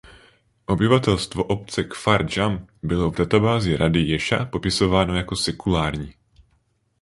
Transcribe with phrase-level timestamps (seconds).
[0.67, 6.13] Obyvatelstvo obce Kfar Jam bylo v databázi rady Ješa popisováno jako sekulární.